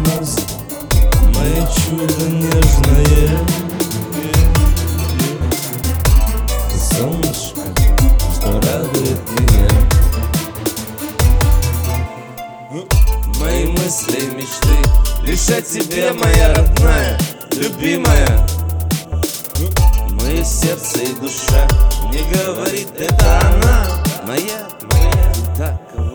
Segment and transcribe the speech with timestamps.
[0.00, 0.36] нас.
[1.88, 3.38] Чудо нежное.
[6.90, 7.60] Солнышко,
[8.34, 9.68] что радует меня.
[13.38, 14.76] Мои мысли мечты
[15.22, 17.18] Лишь о тебе, моя родная,
[17.52, 18.46] любимая.
[20.10, 21.68] Мое сердце и душа
[22.12, 23.86] не говорит, это она.
[24.24, 26.05] Моя, моя, так.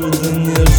[0.00, 0.69] Мое чудо нежное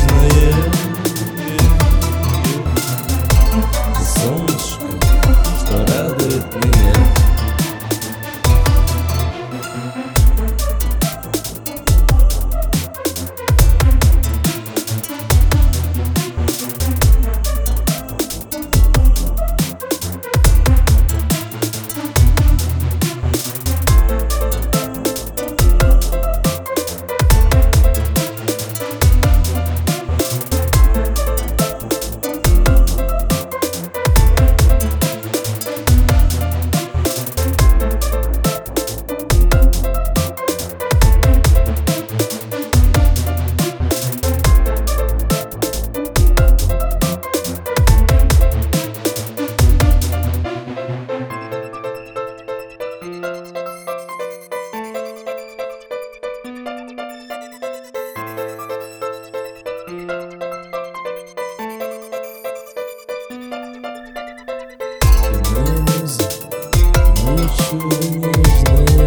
[67.57, 69.00] чудо нежное Ты